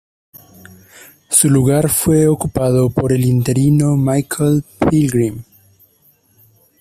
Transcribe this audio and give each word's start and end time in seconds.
Su 1.29 1.51
lugar 1.51 1.87
fue 1.87 2.25
ocupado 2.27 2.89
por 2.89 3.13
el 3.13 3.23
interino 3.23 3.95
Michael 3.95 4.63
Pilgrim. 4.89 5.43